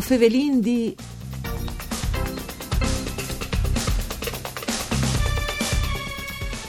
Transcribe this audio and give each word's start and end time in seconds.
O 0.00 0.02
Fevelin 0.02 0.62
di... 0.62 0.96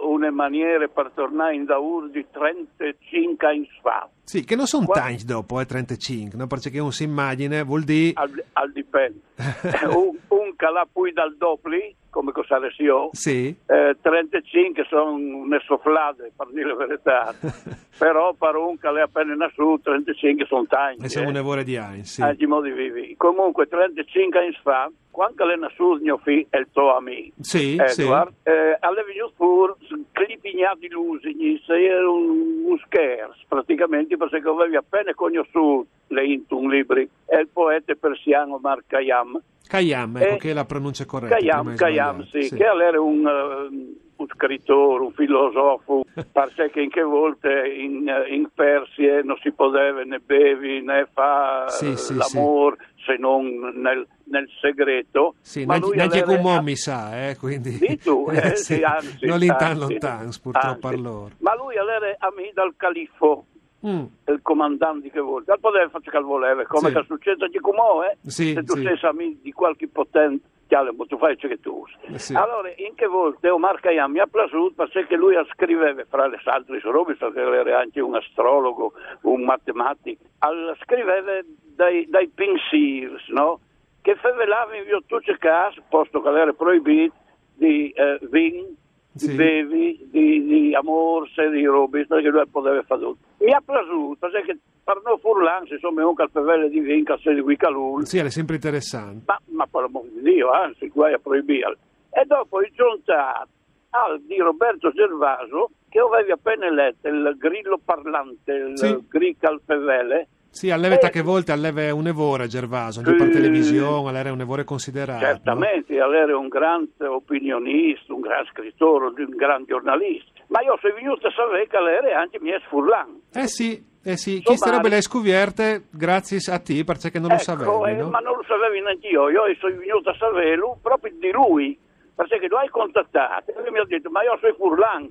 una 0.00 0.30
maniera 0.30 0.86
per 0.88 1.12
tornare 1.14 1.54
in 1.54 1.64
daur 1.64 2.10
di 2.10 2.24
35 2.30 3.46
anni 3.46 3.68
fa. 3.80 4.08
Sì, 4.22 4.44
che 4.44 4.54
non 4.54 4.66
sono 4.66 4.86
Qua- 4.86 5.00
tanti 5.00 5.24
dopo, 5.24 5.60
eh, 5.60 5.66
35, 5.66 6.38
no? 6.38 6.46
perché 6.46 6.78
uno 6.78 6.90
si 6.90 7.04
immagina, 7.04 7.62
vuol 7.64 7.82
dire... 7.82 8.12
Al, 8.14 8.44
al 8.52 8.72
dipende. 8.72 9.20
un, 9.88 10.16
un 10.28 10.56
calà 10.56 10.86
poi 10.90 11.12
dal 11.12 11.36
dopli, 11.36 11.94
come 12.16 12.32
cosa 12.32 12.56
ne 12.56 12.72
io, 12.78 13.10
Sì, 13.12 13.54
Eh, 13.66 13.96
35 14.00 14.86
sono 14.88 15.12
une 15.12 15.60
sofflate, 15.66 16.32
per 16.34 16.46
dire 16.50 16.68
la 16.68 16.74
verità, 16.74 17.34
però 17.98 18.32
per 18.32 18.56
un 18.56 18.78
che 18.78 18.88
è 18.88 19.00
appena 19.00 19.34
nasciuto, 19.34 19.90
35 19.90 20.46
sono 20.46 20.64
tanti. 20.66 21.04
e 21.04 21.08
siamo 21.10 21.26
eh. 21.26 21.30
un'evore 21.32 21.62
di 21.62 21.76
anni, 21.76 22.04
sì. 22.04 22.22
Anche 22.22 22.44
i 22.44 22.46
modi 22.46 22.70
vivi. 22.70 23.14
Comunque, 23.18 23.66
35 23.66 24.38
anni 24.38 24.58
fa, 24.62 24.90
quando 25.10 25.46
è 25.50 25.56
nasciuto 25.56 26.02
mio 26.02 26.16
figlio 26.16 26.46
e 26.48 26.58
il 26.58 26.68
tuo 26.72 26.96
amico, 26.96 27.34
Sì, 27.40 27.76
Edward, 27.78 28.32
eh, 28.44 28.78
alle 28.80 29.04
venuto 29.04 29.32
fuori 29.36 29.74
clipignati 30.12 30.88
l'usigni, 30.88 31.62
era 31.66 32.10
un, 32.10 32.64
un 32.64 32.78
scherzo 32.86 33.44
praticamente, 33.46 34.16
perché 34.16 34.36
avevi 34.48 34.76
appena 34.76 35.12
conosciuto 35.12 35.86
le 36.08 36.24
Intun 36.26 36.68
libri 36.70 37.08
e 37.26 37.40
il 37.40 37.48
poeta 37.52 37.94
persiano 37.94 38.58
Mar 38.62 38.82
Khayyam, 38.86 39.40
Khayyam, 39.68 40.16
ecco, 40.18 40.36
che 40.36 40.50
è 40.50 40.54
la 40.54 40.64
pronuncia 40.64 41.04
corretta. 41.04 41.34
Khayyam, 41.36 41.70
di 41.70 41.76
Khayyam, 41.76 42.22
sbagliare. 42.22 42.46
sì, 42.48 42.54
che 42.54 42.64
era 42.64 43.00
un, 43.00 43.26
eh, 43.26 44.04
un 44.16 44.26
scrittore, 44.32 45.02
un 45.04 45.12
filosofo, 45.12 46.04
perché 46.32 46.70
che 46.70 46.80
in 46.82 46.90
che 46.90 47.02
volte 47.02 47.48
in, 47.76 48.08
eh, 48.08 48.32
in 48.32 48.48
Persia 48.54 49.22
non 49.22 49.36
si 49.42 49.50
poteva 49.52 50.02
né 50.04 50.20
bevi 50.24 50.82
né 50.82 51.08
fa 51.12 51.66
Sì, 51.68 51.96
sì, 51.96 52.14
l'amore 52.14 52.76
se 53.04 53.16
non 53.18 53.44
nel, 53.74 54.06
nel 54.24 54.48
segreto. 54.60 55.34
Sì, 55.40 55.64
Ma 55.64 55.78
lui 55.78 55.96
neanche 55.96 56.22
aveva- 56.22 56.36
Gumò 56.40 56.60
mi 56.62 56.76
sa, 56.76 57.28
eh, 57.28 57.36
quindi... 57.36 57.72
Sì, 57.72 57.98
tu, 57.98 58.26
eh, 58.30 58.54
Sì, 58.56 58.74
sì, 58.76 58.82
anzi, 58.82 59.26
non 59.26 59.38
l'intan 59.38 59.70
anzi, 59.70 59.80
lontano, 59.80 60.30
purtroppo 60.42 60.86
anzi. 60.86 60.98
a 60.98 61.02
loro. 61.02 61.30
Ma 61.38 61.54
lui 61.56 61.74
era 61.74 62.14
amico 62.18 62.52
del 62.54 62.74
califfo, 62.76 63.44
Mm, 63.86 64.04
il 64.28 64.40
comandante 64.42 65.10
che 65.10 65.20
vuole. 65.20 65.44
Non 65.46 65.58
poteva 65.60 65.88
fare 65.88 66.04
che 66.10 66.18
voleva, 66.20 66.64
come 66.64 66.88
Sì. 66.88 66.94
che 66.94 67.04
succede 67.06 67.48
di 67.48 67.58
Cumò, 67.60 68.02
eh? 68.02 68.16
Sì, 68.26 68.52
Se 68.52 68.62
tu 68.64 68.74
sì. 68.74 68.82
sei 68.82 68.98
amico 69.02 69.38
di 69.42 69.52
qualche 69.52 69.86
potente, 69.88 70.44
tu 70.66 71.18
fai 71.18 71.36
ciò 71.38 71.46
che 71.46 71.60
tu 71.60 71.82
usi. 71.84 71.94
Eh, 72.12 72.18
sì. 72.18 72.34
Allora, 72.34 72.68
in 72.76 72.94
che 72.96 73.06
volte 73.06 73.48
Omar 73.48 73.78
Khayyam 73.80 74.10
mi 74.10 74.18
ha 74.18 74.26
piaciuto 74.26 74.74
perché 74.88 75.14
lui 75.14 75.36
scriveva, 75.52 76.02
fra 76.08 76.26
le 76.26 76.40
altre 76.44 76.80
robe, 76.80 77.14
perché 77.14 77.38
era 77.40 77.78
anche 77.78 78.00
un 78.00 78.16
astrologo, 78.16 78.92
un 79.22 79.44
matematico, 79.44 80.24
al- 80.40 80.76
scriveva 80.82 81.38
dai, 81.76 82.06
dai 82.08 82.28
pensieri, 82.28 83.14
no? 83.28 83.60
Che 84.02 84.16
favelava 84.16 84.74
in 84.76 84.84
tutti 85.06 85.30
i 85.30 85.38
casi, 85.38 85.80
posto 85.88 86.20
che 86.22 86.28
era 86.28 86.52
proibito, 86.52 87.14
di 87.54 87.90
eh, 87.90 88.18
vin, 88.22 88.76
Sì. 89.16 89.28
di 89.28 89.34
bevi, 89.34 90.08
di, 90.10 90.44
di 90.44 90.74
amorse, 90.74 91.48
di 91.50 91.64
robe, 91.64 92.06
perché 92.06 92.28
lui 92.28 92.46
poteva 92.50 92.82
fare 92.82 93.00
tutto. 93.00 93.18
Mi 93.38 93.52
ha 93.52 93.62
piaciuto 93.64 94.28
perché 94.28 94.58
per 94.84 95.00
noi 95.04 95.18
furlansi, 95.20 95.72
insomma, 95.74 96.06
un 96.06 96.14
calpevelle 96.14 96.68
di 96.68 96.80
vin, 96.80 97.04
che 97.04 97.34
di 97.34 97.40
qui 97.40 97.56
calul, 97.56 98.06
Sì, 98.06 98.18
è 98.18 98.28
sempre 98.30 98.54
interessante. 98.56 99.24
ma, 99.26 99.40
ma 99.46 99.66
per 99.66 99.82
l'amor 99.82 100.04
di 100.04 100.20
Dio, 100.22 100.50
anzi, 100.50 100.88
guai 100.88 101.14
a 101.14 101.18
proibirlo. 101.18 101.76
E 102.10 102.24
dopo 102.26 102.60
il 102.60 102.70
giuntato 102.74 103.48
al 103.90 104.20
di 104.20 104.36
Roberto 104.38 104.90
Gervaso, 104.92 105.70
che 105.88 105.98
avevi 105.98 106.30
appena 106.32 106.68
letto, 106.70 107.08
il 107.08 107.34
grillo 107.38 107.80
parlante, 107.82 108.52
il 108.52 108.76
Sì. 108.78 108.98
gri 109.08 109.36
calpevelle, 109.38 110.28
Sì, 110.56 110.70
all'evetta 110.70 111.08
Eh, 111.08 111.10
che 111.10 111.20
volte 111.20 111.52
alleve 111.52 111.90
un 111.90 112.06
evore, 112.06 112.46
Gervaso, 112.46 113.00
anche 113.00 113.14
per 113.14 113.26
Sì. 113.26 113.32
televisione, 113.32 114.08
all'era 114.08 114.32
un 114.32 114.40
evore 114.40 114.64
considerato. 114.64 115.22
certamente 115.22 115.94
era 115.94 116.34
un 116.38 116.48
grande 116.48 117.04
opinionista, 117.06 118.14
un 118.14 118.20
gran 118.22 118.42
scrittore, 118.46 119.04
un 119.08 119.36
gran 119.36 119.64
giornalista. 119.66 120.30
Ma 120.48 120.62
io 120.62 120.78
sono 120.80 120.94
venuto 120.94 121.26
a 121.26 121.30
sapere 121.32 121.66
che 121.66 121.78
lei 121.78 121.96
era 122.08 122.20
anche 122.20 122.40
mia 122.40 122.58
furlan. 122.70 123.06
no? 123.34 123.40
Eh 123.42 123.48
sì, 123.48 123.84
eh 124.02 124.16
sì, 124.16 124.40
chi 124.40 124.56
sarebbe 124.56 124.88
le 124.88 125.02
scovierte 125.02 125.88
grazie 125.90 126.38
a 126.50 126.58
te, 126.58 126.84
perché 126.84 127.18
non 127.18 127.28
lo 127.28 127.34
Ecco, 127.36 127.42
sapevi, 127.42 127.90
eh, 127.90 128.00
no? 128.00 128.08
ma 128.08 128.20
non 128.20 128.36
lo 128.36 128.42
sapevo 128.48 128.72
neanche 128.82 129.08
io, 129.08 129.28
io 129.28 129.42
sono 129.60 129.76
venuto 129.76 130.08
a 130.08 130.16
saperlo 130.18 130.78
proprio 130.80 131.12
di 131.20 131.30
lui, 131.32 131.78
perché 132.14 132.46
lo 132.48 132.56
hai 132.56 132.68
contattato 132.70 133.50
e 133.50 133.60
lui 133.60 133.72
mi 133.72 133.78
ha 133.80 133.84
detto 133.84 134.08
ma 134.08 134.22
io 134.22 134.38
sono 134.40 134.54
furlan 134.54 135.10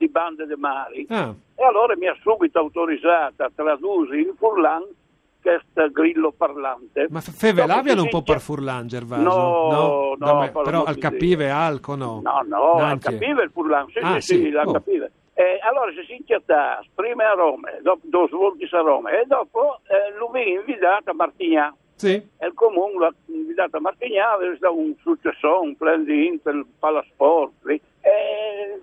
di 0.00 0.08
Bande 0.08 0.46
de 0.46 0.56
Mari 0.56 1.06
Ah, 1.10 1.34
e 1.54 1.62
allora 1.62 1.94
mi 1.94 2.06
ha 2.08 2.16
subito 2.22 2.58
autorizzato 2.58 3.42
a 3.42 3.50
tradurre 3.54 4.18
in 4.18 4.32
furlan 4.34 4.82
questo 5.42 5.90
grillo 5.90 6.32
parlante. 6.32 7.06
ma 7.10 7.20
f- 7.20 7.30
fevelaviano 7.36 8.02
un 8.02 8.08
po' 8.08 8.22
per 8.22 8.40
Furlan, 8.40 8.86
Gervaso? 8.86 9.22
No, 9.22 10.14
no, 10.18 10.26
Vabbè, 10.34 10.50
per 10.52 10.62
però 10.62 10.84
al 10.84 10.96
capive 10.98 11.46
Dio. 11.46 11.54
alco 11.54 11.94
no? 11.96 12.20
No, 12.22 12.40
no, 12.46 12.72
al 12.74 12.98
capive 12.98 13.42
il 13.44 13.50
furlan, 13.50 13.86
sì, 13.90 13.98
Ah, 14.02 14.20
sì, 14.20 14.36
sì, 14.36 14.54
al 14.56 14.66
oh. 14.68 14.72
capive. 14.72 15.12
E 15.34 15.58
allora 15.62 15.90
si 15.92 16.02
si 16.06 16.16
inchiatta 16.16 16.82
prima 16.94 17.30
a 17.30 17.34
Roma, 17.34 17.70
dopo 17.82 18.00
due 18.04 18.26
svolti 18.28 18.68
a 18.70 18.80
Roma 18.80 19.10
e 19.10 19.24
dopo 19.26 19.80
eh, 19.88 20.16
lui 20.18 20.50
invitato 20.52 21.10
a 21.10 21.14
Martignà. 21.14 21.74
Sì, 21.94 22.12
E 22.14 22.46
il 22.46 22.52
comune 22.54 22.98
l'ha 22.98 23.12
invitato 23.26 23.76
a 23.76 23.80
Martignano, 23.80 24.40
è 24.40 24.56
stato 24.56 24.74
un 24.78 24.94
successo, 25.00 25.60
un 25.62 25.76
plan 25.76 26.04
di 26.04 26.26
Inter, 26.26 26.64
Palasport. 26.78 27.52
lì. 27.64 27.80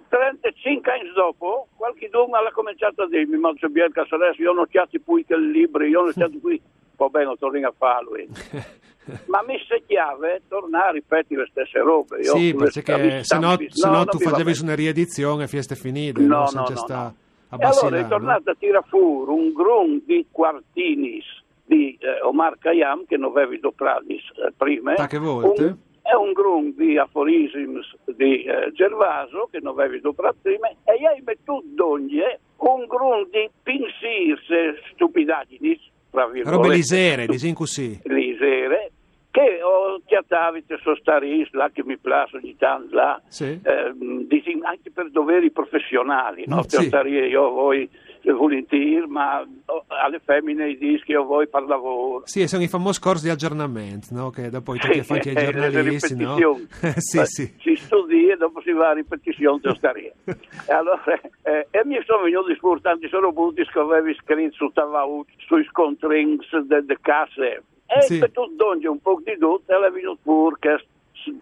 E 0.09 0.16
35 0.16 0.91
anni 0.91 1.12
dopo, 1.13 1.68
qualche 1.75 2.08
dunque 2.09 2.40
ha 2.40 2.52
cominciato 2.52 3.03
a 3.03 3.08
dirmi, 3.08 3.37
ma 3.37 3.53
c'è 3.53 3.67
bien 3.67 3.91
che 3.91 3.99
adesso 3.99 4.41
io 4.41 4.53
non 4.53 4.67
chiatti 4.70 4.99
poi 4.99 5.26
che 5.26 5.34
il 5.35 5.49
libro, 5.49 5.84
io 5.84 6.03
non 6.03 6.14
chiatti 6.14 6.37
poi, 6.37 6.61
va 6.96 7.08
bene, 7.08 7.35
torni 7.37 7.64
a 7.64 7.73
farlo. 7.78 8.16
eh. 8.16 8.28
ma 9.28 9.41
mi 9.46 9.58
chiave 9.85 10.41
tornare 10.47 10.90
a 10.90 10.91
ripetere 10.91 11.41
le 11.41 11.47
stesse 11.49 11.79
robe. 11.79 12.20
Io 12.20 12.35
sì, 12.35 12.53
perché 12.53 13.23
se 13.23 13.37
no, 13.40 13.55
se 13.70 13.87
no, 13.87 13.93
no 13.97 14.05
tu 14.05 14.20
facevi 14.20 14.53
su 14.53 14.64
una 14.64 14.76
riedizione 14.76 15.47
fieste 15.47 15.76
finite, 15.76 16.22
No, 16.22 16.49
no? 16.53 16.66
no, 16.67 16.76
sta 16.76 17.14
no. 17.49 17.58
E 17.59 17.64
allora 17.66 17.97
è 17.97 18.08
tornato 18.08 18.49
a 18.49 18.55
tirare 18.59 18.85
fuori 18.90 19.32
un 19.32 19.53
grum 19.53 20.02
di 20.05 20.28
quartinis 20.29 21.23
di 21.64 21.97
eh, 21.99 22.22
Omar 22.22 22.58
Khayyam, 22.59 23.05
che 23.05 23.17
non 23.17 23.32
avevi 23.32 23.59
dopradis 23.59 24.22
eh, 24.46 24.52
prima. 24.55 24.93
Da 24.96 25.08
che 25.08 25.17
volte? 25.17 25.64
Un- 25.64 25.78
è 26.09 26.16
un 26.16 26.32
grum 26.32 26.74
di 26.74 26.98
aforisms 26.98 27.96
di 28.16 28.44
eh, 28.44 28.72
Gervaso, 28.74 29.50
che 29.52 29.59
non 29.62 29.78
avevi 29.78 30.02
prima, 30.42 30.70
e 30.70 30.96
io 31.00 31.09
hai 31.09 31.22
mettuto 31.26 31.64
d'ogni 31.66 32.22
un 32.58 32.86
grum 32.88 33.28
di 33.30 33.50
pinsirse 33.64 34.82
stupidaggini, 34.94 35.80
tra 36.09 36.28
virgolette. 36.28 36.64
Robe 36.64 36.76
lisere, 36.76 37.26
disin 37.28 37.54
così. 37.54 38.00
lisere, 38.06 38.92
che 39.30 39.62
ho 39.62 40.02
chiatavi 40.06 40.66
te 40.66 40.80
sostaris 40.82 41.52
là 41.52 41.70
che 41.72 41.84
mi 41.84 41.98
piace 41.98 42.38
ogni 42.38 42.56
tanto 42.58 42.96
là 42.96 43.22
Sì. 43.28 43.59
ehm, 43.62 44.26
dici, 44.28 44.58
anche 44.64 44.90
per 44.92 45.12
doveri 45.12 45.52
professionali 45.52 46.46
no? 46.48 46.58
Mm, 46.58 46.59
sì. 46.62 46.90
Io 47.28 47.50
voi 47.52 47.88
volentieri, 48.34 49.06
ma 49.08 49.46
oh, 49.66 49.85
alle 49.88 50.20
femmine 50.20 50.76
che 50.78 51.03
io 51.06 51.24
vuoi 51.24 51.47
per 51.47 51.64
lavoro. 51.64 52.24
Sì, 52.26 52.47
sono 52.47 52.64
i 52.64 52.68
famosi 52.68 53.00
corsi 53.00 53.26
di 53.26 53.32
aggiornamento, 53.32 54.08
no? 54.12 54.29
che 54.29 54.50
dopo 54.50 54.76
i 54.76 54.79
tutti 54.79 55.02
fanno 55.03 55.22
ai 55.24 55.32
eh, 55.35 55.52
giornalisti, 55.52 56.16
no? 56.16 56.38
sì, 56.97 57.20
Eh, 57.20 57.26
sì. 57.26 57.53
Si 57.59 57.76
studia 57.76 58.34
e 58.34 58.38
dopo 58.38 58.62
si 58.62 58.72
va 58.72 58.90
a 58.90 58.94
ripetizione 58.94 59.59
di 59.62 59.76
stare. 59.76 60.14
e 60.26 60.74
allora, 60.74 61.02
eh, 61.44 61.68
e 61.70 61.82
mi 61.85 62.00
sono 62.06 62.24
venuti 62.24 62.52
importanti, 62.52 63.08
sono 63.09 63.32
venuti 63.32 63.64
che 63.66 63.79
avevi 63.79 64.16
scritto 64.16 64.56
su 64.56 64.72
Tavaut, 64.73 65.28
sui 65.38 65.64
scontrini 65.66 66.38
delle 66.66 66.97
casse. 67.02 67.64
E 67.88 68.02
Sì. 68.02 68.20
per 68.20 68.32
tutto 68.32 68.52
donge 68.56 68.88
un 68.90 69.00
po' 69.00 69.22
di 69.23 69.38
tutto, 69.38 69.72
e 69.72 69.88
è 69.88 69.91
venuto 69.91 70.20
pure 70.22 70.56
che 70.59 70.85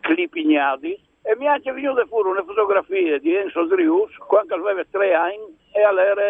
clipignati. 0.01 0.97
E 1.27 1.35
mi 1.37 1.45
è 1.45 1.47
anche 1.47 1.71
venuta 1.71 2.05
fuori 2.05 2.29
una 2.29 2.43
fotografia 2.43 3.17
di 3.17 3.33
Enzo 3.33 3.65
Drius 3.65 4.13
quando 4.27 4.53
aveva 4.53 4.83
tre 4.91 5.15
anni 5.15 5.57
e 5.71 5.81
all'era 5.81 6.21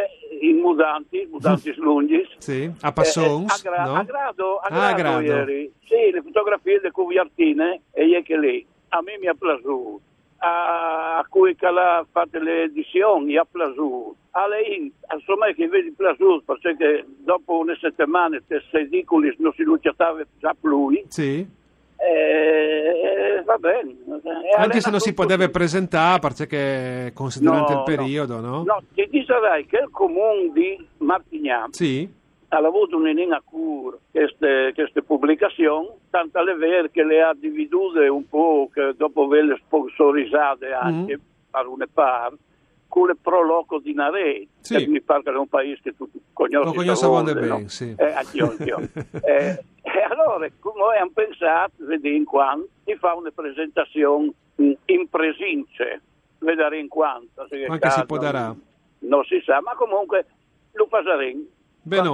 in 0.41 0.57
mudanti, 0.57 1.27
mudanti 1.31 1.73
lunghi. 1.77 2.27
Sì, 2.37 2.69
a 2.81 2.91
Passons, 2.91 3.63
eh, 3.63 3.69
a, 3.69 3.71
gra- 3.71 3.85
no? 3.85 3.95
a 3.95 4.03
grado, 4.03 4.57
a 4.57 4.67
Ah, 4.69 4.87
a 4.89 4.93
grado, 4.93 5.23
grado. 5.23 5.39
ieri. 5.51 5.71
Sì, 5.85 6.11
le 6.11 6.21
fotografie 6.21 6.79
di 6.81 6.89
Cuviartine 6.91 7.81
e 7.91 8.05
io 8.05 8.21
che 8.23 8.37
lì. 8.37 8.65
A 8.89 9.01
me 9.01 9.17
mi 9.19 9.27
ha 9.27 9.33
piaciuto. 9.33 10.01
A, 10.37 11.17
a 11.19 11.25
cui 11.29 11.55
che 11.55 11.69
l'ha 11.71 12.05
fatto 12.11 12.37
le 12.39 12.63
edizioni, 12.63 13.25
mi 13.25 13.37
ha 13.37 13.45
piaciuto. 13.49 14.15
A 14.31 14.47
lei, 14.47 14.91
insomma, 15.13 15.47
che 15.53 15.67
vedi 15.67 15.91
piaciuto, 15.93 16.57
perché 16.61 17.05
dopo 17.19 17.57
una 17.59 17.75
settimana 17.79 18.37
questi 18.45 18.75
edicoli 18.77 19.33
non 19.39 19.53
si 19.53 19.63
lucciava 19.63 20.21
già 20.39 20.53
più. 20.59 20.91
Sì. 21.07 21.47
Eh, 22.05 23.41
va 23.43 23.57
bene. 23.57 23.95
Anche 24.57 24.81
se 24.81 24.89
non 24.91 24.99
si 24.99 25.13
poteva 25.13 25.47
presentare, 25.49 26.19
perché 26.19 27.11
considerando 27.13 27.71
No, 27.73 27.77
il 27.79 27.83
periodo, 27.83 28.39
no? 28.39 28.63
No, 28.63 28.81
ti 28.93 29.07
dicerai 29.09 29.65
che 29.65 29.77
il 29.77 29.89
comune 29.91 30.51
di 30.53 30.87
Martignano 30.97 31.69
Sì, 31.71 32.07
ha 32.49 32.57
avuto 32.57 32.97
un'inina 32.97 33.41
cura 33.43 33.97
queste, 34.11 34.71
queste 34.73 35.01
pubblicazioni, 35.01 35.89
tanto 36.09 36.39
è 36.39 36.55
vero 36.55 36.87
che 36.91 37.03
le 37.03 37.21
ha 37.21 37.33
dividute 37.33 38.07
un 38.07 38.27
po', 38.29 38.69
che 38.73 38.93
dopo 38.95 39.23
averle 39.23 39.59
sponsorizzate 39.65 40.71
anche, 40.71 41.19
per 41.49 41.67
una 41.67 41.87
parte, 41.91 42.37
il 43.03 43.17
proloco 43.21 43.79
di 43.79 43.93
Narei, 43.93 44.47
Sì. 44.61 44.77
che 44.77 44.87
mi 44.87 45.01
pare 45.01 45.23
che 45.23 45.31
è 45.31 45.35
un 45.35 45.47
paese 45.47 45.81
che 45.83 45.95
tu 45.95 46.09
conosci. 46.33 46.65
Lo 46.65 46.73
conosco 46.73 46.95
Savone, 46.95 47.33
bene, 47.33 47.47
no? 47.47 47.67
sì. 47.67 47.93
Eh, 47.97 48.11
anch'io, 48.11 48.49
anch'io. 48.51 48.77
Eh, 49.23 49.63
e 49.81 50.01
allora, 50.09 50.47
come 50.59 50.81
hanno 50.99 51.11
pensato, 51.13 51.73
vedi 51.77 52.15
in 52.15 52.23
quanto, 52.25 52.67
di 52.83 52.95
fare 52.95 53.17
una 53.17 53.31
presentazione 53.31 54.31
mh, 54.55 54.71
in 54.85 55.09
presince, 55.09 56.01
vedere 56.39 56.79
in 56.79 56.87
quanto. 56.87 57.45
se 57.49 57.57
che 57.57 57.65
Anche 57.65 57.89
si 57.89 57.95
caso, 57.95 58.05
può 58.05 58.17
darà. 58.17 58.55
Non 58.99 59.23
si 59.25 59.41
sa, 59.45 59.61
ma 59.61 59.73
comunque 59.75 60.25
lo 60.73 60.87
faremo. 60.89 61.43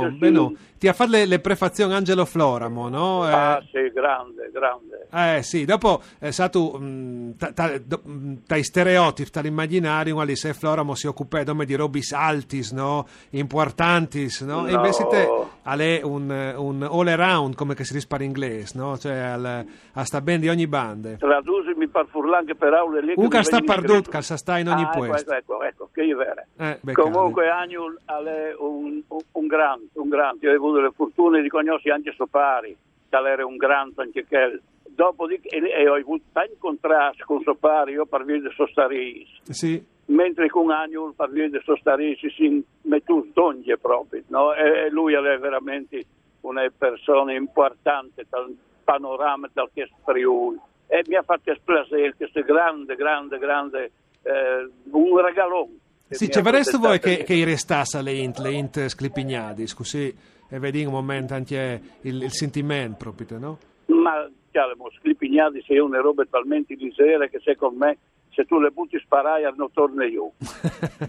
Si- 0.10 0.18
beno. 0.18 0.54
Ti 0.82 0.88
ha 0.88 0.94
fatto 0.94 1.12
le, 1.12 1.26
le 1.26 1.40
prefazioni 1.40 1.94
Angelo 1.94 2.26
Floramo, 2.26 2.90
no? 2.90 3.28
Eh, 3.28 3.32
Ah, 3.32 3.62
sì, 3.72 3.92
grande, 3.94 4.50
grande. 4.52 5.08
Eh 5.38 5.44
sì, 5.44 5.64
dopo 5.66 6.02
è 6.18 6.32
stato 6.32 6.72
mh, 6.80 7.36
ta- 7.38 7.52
ta- 7.54 7.80
mh, 8.04 8.34
dai 8.48 8.64
stereotipi, 8.64 9.30
dall'immaginario, 9.32 10.16
quali 10.16 10.36
se 10.36 10.54
Floramo 10.56 10.96
si 10.96 11.06
occupa 11.08 11.44
come 11.44 11.66
di 11.66 11.76
robis 11.76 12.12
altis, 12.14 12.72
no? 12.72 13.06
Importantis, 13.30 14.42
no? 14.42 14.66
E 14.68 14.72
No. 14.72 14.78
invece 14.78 15.06
te 15.08 15.28
è 15.64 16.02
un, 16.04 16.30
un 16.58 16.84
all 16.84 17.08
around, 17.08 17.56
come 17.56 17.76
che 17.76 17.84
si 17.84 17.94
dice 17.94 18.08
per 18.08 18.22
inglese, 18.22 18.78
no? 18.78 18.98
Cioè 18.98 19.14
al, 19.14 19.66
a 19.94 20.04
sta 20.04 20.22
ben 20.22 20.40
di 20.40 20.50
ogni 20.50 20.68
bande. 20.68 21.18
Tradusimi 21.18 21.88
per 21.88 22.08
furlà 22.10 22.38
anche 22.38 22.56
per 22.56 22.74
aule 22.74 23.02
lì. 23.02 23.16
Che 23.16 23.28
che 23.28 23.44
sta 23.44 23.60
perdut, 23.62 24.10
che 24.10 24.22
sa 24.22 24.38
sta 24.38 24.58
in 24.58 24.68
ogni 24.70 24.84
ah, 24.84 24.90
ecco, 24.90 25.06
puesto. 25.06 25.34
Ecco, 25.34 25.54
ecco, 25.56 25.64
ecco, 25.64 25.90
che 25.94 26.04
è 26.04 26.16
vero. 26.16 26.44
Eh. 26.58 26.94
Comunque 26.94 27.50
Agnul 27.50 28.00
è 28.06 28.56
un, 28.58 29.02
un, 29.08 29.48
grande, 29.48 29.88
un 29.94 30.10
grande. 30.10 30.46
Io 30.46 30.54
ho 30.54 30.56
avuto 30.56 30.82
le 30.82 30.92
fortune 30.96 31.42
di 31.42 31.50
conoscere 31.50 31.94
anche 31.94 32.12
suo 32.12 32.28
pari, 32.28 32.76
che 33.10 33.18
era 33.18 33.46
un 33.46 33.58
grande 33.58 34.02
anche 34.02 34.26
che 34.26 34.62
Dopodiché, 34.94 35.48
e, 35.48 35.84
e 35.84 35.88
ho 35.88 35.96
avuto 35.96 36.24
tanti 36.34 36.56
contrasti 36.58 37.24
con 37.24 37.42
suo 37.42 37.56
pari, 37.56 37.94
io 37.94 38.06
per 38.06 38.26
via 38.26 38.40
di 38.40 38.50
Sostaris, 38.54 39.28
Sì, 39.44 39.82
mentre 40.12 40.50
con 40.50 40.70
Agnul 40.72 41.14
per 41.16 41.30
via 41.30 41.50
di 41.50 41.60
Sostaris 41.64 42.20
si 42.36 42.64
mette 42.84 43.12
un 43.12 43.30
donge 43.34 43.78
proprio, 43.78 44.24
no? 44.28 44.54
e, 44.54 44.86
e 44.86 44.90
lui 44.90 45.14
è 45.14 45.38
veramente 45.40 46.04
una 46.42 46.70
persona 46.76 47.34
importante 47.34 48.26
dal 48.30 48.56
panorama 48.84 49.50
del 49.54 49.70
che 49.74 49.90
Friuli. 50.04 50.60
E 50.88 51.04
mi 51.08 51.16
ha 51.16 51.22
fatto 51.22 51.52
esplodere 51.52 52.14
questo 52.16 52.42
grande, 52.42 52.96
grande, 52.96 53.38
grande, 53.38 53.92
eh, 54.24 54.70
un 54.92 55.22
regalone. 55.22 55.78
sì 56.10 56.30
ci 56.30 56.40
ha 56.40 56.42
vorreste 56.42 56.78
voi 56.78 57.00
che, 57.00 57.24
che 57.24 57.46
restasse 57.46 58.02
le 58.02 58.12
int, 58.12 58.40
le 58.40 58.52
int 58.52 58.88
sclipignadis, 58.88 59.74
così 59.74 60.14
e 60.50 60.60
vedi 60.60 60.84
un 60.84 60.92
momento 60.92 61.34
anche 61.34 61.82
il, 62.02 62.24
il 62.24 62.32
sentimento 62.32 62.98
proprio, 62.98 63.40
no? 63.40 63.58
Ma 63.86 64.30
chiaro, 64.52 64.76
Sclipignati 65.00 65.64
sei 65.66 65.80
una 65.80 66.02
roba 66.02 66.26
talmente 66.30 66.76
misera 66.78 67.28
che 67.28 67.40
secondo 67.40 67.86
me 67.86 67.98
se 68.32 68.46
tu 68.46 68.60
le 68.60 68.72
butti 68.72 68.98
sparai 69.00 69.44
non 69.56 69.72
torna 69.72 70.06
io. 70.06 70.32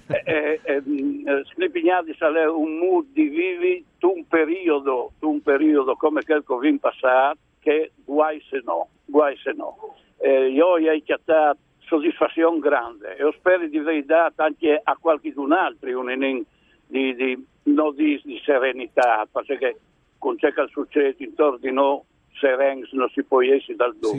e, 0.08 0.22
e, 0.24 0.60
e, 0.62 0.80
mh, 0.80 1.28
eh, 1.28 1.44
Sclipignati 1.52 2.16
è 2.18 2.48
un 2.48 2.78
mood 2.78 3.06
di 3.12 3.28
vivi 3.28 3.84
tu 3.98 4.12
un 4.14 4.26
periodo, 4.26 5.12
tu 5.18 5.30
un 5.30 5.42
periodo 5.42 5.94
come 5.94 6.22
quel 6.22 6.44
che 6.44 6.68
in 6.68 6.78
passato 6.78 7.38
che 7.60 7.92
guai 8.04 8.42
se 8.50 8.60
no, 8.64 8.88
guai 9.04 9.36
se 9.38 9.52
no. 9.52 9.76
Eh, 10.18 10.48
io 10.50 10.66
ho 10.66 10.78
chiamato 11.04 11.58
soddisfazione 11.86 12.58
grande 12.58 13.16
e 13.16 13.32
spero 13.38 13.66
di 13.66 13.78
aver 13.78 14.04
dato 14.04 14.42
anche 14.42 14.80
a 14.82 14.96
qualcun 15.00 15.52
altro 15.52 15.98
un 15.98 16.10
inen 16.10 16.44
di, 16.86 17.14
di, 17.14 17.46
no 17.64 17.92
di, 17.92 18.20
di 18.24 18.40
serenità, 18.44 19.26
perché 19.30 19.78
con 20.18 20.38
ciò 20.38 20.50
che 20.50 20.66
succede 20.70 21.14
intorno 21.18 21.58
di 21.58 21.70
noi 21.70 22.00
sereni 22.32 22.86
non 22.92 23.08
si 23.10 23.22
può 23.22 23.42
essere 23.42 23.76
dal 23.76 23.94
dopo. 23.96 24.14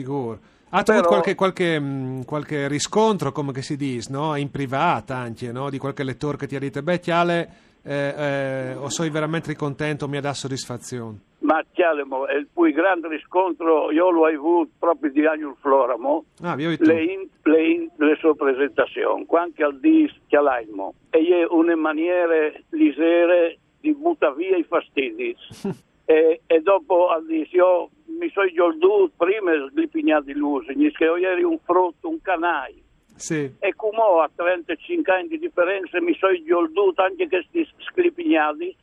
Ha 0.76 0.82
Però- 0.82 0.98
avuto 0.98 1.08
qualche, 1.12 1.34
qualche, 1.36 1.78
mh, 1.78 2.24
qualche 2.24 2.66
riscontro, 2.66 3.30
come 3.30 3.52
che 3.52 3.62
si 3.62 3.76
dice, 3.76 4.10
no? 4.10 4.34
in 4.34 4.50
privata 4.50 5.14
anche, 5.14 5.52
no? 5.52 5.70
di 5.70 5.78
qualche 5.78 6.02
lettore 6.02 6.36
che 6.36 6.48
ti 6.48 6.56
ha 6.56 6.58
detto, 6.58 6.82
beh, 6.82 6.98
Chiale, 6.98 7.48
eh, 7.84 8.14
eh, 8.16 8.74
o 8.74 8.88
sono 8.88 9.08
veramente 9.12 9.54
contento, 9.54 10.08
mi 10.08 10.18
dato 10.18 10.34
soddisfazione. 10.34 11.18
Ma 11.44 11.62
Chialemo, 11.70 12.24
il 12.26 12.48
più 12.52 12.72
grande 12.72 13.06
riscontro 13.06 13.92
io 13.92 14.10
l'ho 14.10 14.26
avuto 14.26 14.70
proprio 14.80 15.12
di 15.12 15.24
Agnul 15.24 15.54
Floramo, 15.60 16.24
Ah, 16.42 16.56
vi 16.56 16.66
ho 16.66 16.70
detto. 16.70 16.84
le, 16.84 17.02
in, 17.04 17.28
le, 17.42 17.68
in, 17.68 17.88
le 17.96 18.16
sue 18.18 18.34
presentazioni, 18.34 19.26
quando 19.26 19.64
al 19.64 19.78
dis 19.78 20.10
Chialaimo, 20.26 20.94
e 21.10 21.18
è 21.20 21.46
una 21.50 21.76
maniera 21.76 22.50
lisere 22.70 23.58
di 23.80 23.94
buttare 23.94 24.34
via 24.34 24.56
i 24.56 24.64
fastidi. 24.64 25.36
e, 26.06 26.40
e 26.46 26.60
dopo 26.62 27.10
al 27.10 27.24
dis 27.26 27.52
io 27.52 27.90
mi 28.18 28.30
sono 28.30 28.50
giolduto 28.52 29.12
prima 29.16 29.52
slipignati 29.70 30.32
l'usi, 30.32 30.74
che 30.92 31.04
io 31.04 31.16
eri 31.16 31.42
un 31.42 31.58
frutto, 31.64 32.08
un 32.08 32.20
canai. 32.20 32.82
Sì, 33.16 33.48
E 33.60 33.74
come 33.76 33.98
ho 33.98 34.20
a 34.20 34.30
35 34.34 35.12
anni 35.12 35.28
di 35.28 35.38
differenza 35.38 36.00
mi 36.00 36.16
sono 36.16 36.34
giolduto 36.42 37.00
anche 37.00 37.28
questi 37.28 37.66
sclipignati 37.78 38.74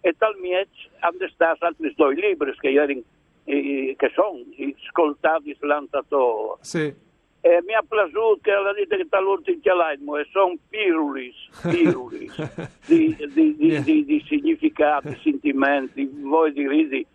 e 0.00 0.14
tal 0.16 0.36
miec 0.38 0.68
hanno 1.00 1.28
stato 1.28 1.64
altri 1.66 1.92
due 1.96 2.14
libri 2.14 2.54
che, 2.58 2.68
ieri, 2.68 3.02
eh, 3.44 3.94
che 3.98 4.10
sono 4.14 4.38
ascoltati 4.86 5.56
slantatori. 5.58 6.58
sì. 6.62 7.08
E 7.42 7.62
mi 7.66 7.72
ha 7.72 7.82
piaciuto 7.82 8.38
che 8.42 8.50
la 8.50 8.74
dite 8.74 8.98
che 8.98 9.08
talvolta 9.08 9.50
in 9.50 9.60
chialaimo 9.60 10.18
e 10.18 10.26
sono 10.30 10.56
pirulis, 10.68 11.34
pirulis 11.62 12.34
di, 12.86 13.16
di, 13.32 13.56
di, 13.56 13.82
di, 13.82 14.04
di 14.04 14.24
significati, 14.28 15.18
sentimenti, 15.22 16.06
voi 16.20 16.52
di 16.52 16.68
ridi. 16.68 17.06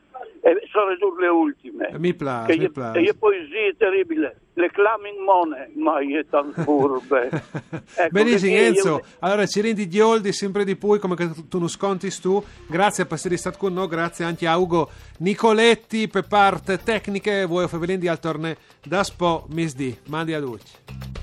E 0.41 0.67
sono 0.71 0.89
ridurre 0.89 1.21
le 1.23 1.27
ultime. 1.29 1.89
Mi 1.97 2.13
piace, 2.13 2.53
Che 2.53 2.59
mi 2.59 2.69
piace. 2.71 2.99
e 2.99 3.13
poesie 3.15 3.75
terribili, 3.77 4.29
le 4.53 4.69
clami 4.71 5.09
in 5.09 5.23
mone, 5.23 5.71
ma 5.75 5.99
io 6.01 6.23
tan 6.29 6.51
furbe. 6.53 7.29
Ecco, 7.97 8.09
Benissimo 8.11 8.51
perché 8.51 8.65
io- 8.65 8.67
Enzo, 8.67 9.01
allora 9.19 9.45
ci 9.47 9.61
rendi 9.61 9.87
di 9.87 9.99
oldi 9.99 10.31
sempre 10.33 10.63
di 10.65 10.75
più 10.75 10.99
come 10.99 11.15
che 11.15 11.29
tu 11.49 11.57
non 11.59 11.67
sconti 11.69 12.09
tu, 12.21 12.43
grazie 12.67 13.05
per 13.05 13.17
essere 13.17 13.37
stato 13.37 13.57
con 13.57 13.73
noi, 13.73 13.87
grazie 13.87 14.25
anche 14.25 14.45
a 14.47 14.57
Ugo 14.57 14.89
Nicoletti 15.19 16.07
per 16.07 16.27
parte 16.27 16.77
tecniche, 16.83 17.45
voi 17.45 17.67
Fevelin 17.67 17.99
di 17.99 18.07
al 18.07 18.19
torne 18.19 18.57
da 18.83 19.03
Spo 19.03 19.47
Misdi, 19.49 19.97
mandi 20.07 20.33
a 20.33 20.39
luce. 20.39 21.14